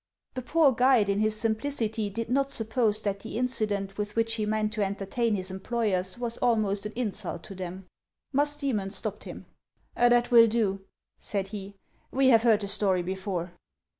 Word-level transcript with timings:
The 0.33 0.41
poor 0.41 0.71
guide, 0.71 1.09
in 1.09 1.19
his 1.19 1.37
simplicity, 1.39 2.09
did 2.09 2.27
not 2.27 2.49
suppose 2.49 3.03
that 3.03 3.19
the 3.19 3.37
incident 3.37 3.99
with 3.99 4.15
which 4.15 4.33
he 4.33 4.47
meant 4.47 4.73
to 4.73 4.83
entertain 4.83 5.35
his 5.35 5.51
em 5.51 5.59
ployers 5.59 6.17
was 6.17 6.37
almost 6.37 6.87
an 6.87 6.93
insult 6.95 7.43
to 7.43 7.53
them. 7.53 7.85
Musdoemou 8.33 8.91
stopped 8.91 9.25
him." 9.25 9.45
That 9.95 10.31
will 10.31 10.47
do," 10.47 10.81
said 11.19 11.49
he;" 11.49 11.75
we 12.11 12.29
have 12.29 12.41
heard 12.41 12.61
the 12.61 12.67
story 12.67 13.03
before." 13.03 13.53